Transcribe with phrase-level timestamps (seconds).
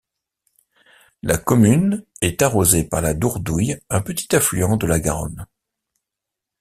[1.21, 5.45] La commune est arrosée par la Dourdouille un petit affluent de la Garonne.